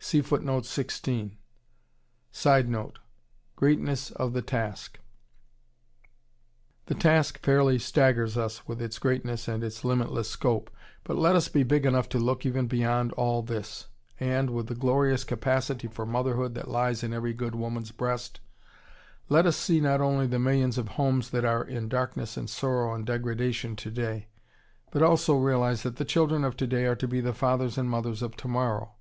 [0.00, 0.68] [Sidenote:
[3.56, 4.98] Greatness of the task.]
[6.84, 10.70] The task fairly staggers us with its greatness and its limitless scope;
[11.04, 13.86] but let us be big enough to look even beyond all this,
[14.20, 18.40] and, with the glorious capacity for motherhood that lies in every good woman's breast,
[19.30, 22.92] let us see not only the millions of homes that are in darkness and sorrow
[22.92, 24.28] and degradation today,
[24.90, 28.20] but also realize that the children of today are to be the fathers and mothers
[28.20, 28.92] of tomorrow.